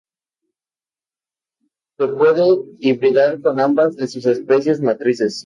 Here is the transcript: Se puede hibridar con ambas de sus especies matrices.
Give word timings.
Se 1.99 2.07
puede 2.07 2.43
hibridar 2.79 3.39
con 3.41 3.59
ambas 3.59 3.95
de 3.95 4.07
sus 4.07 4.25
especies 4.25 4.81
matrices. 4.81 5.39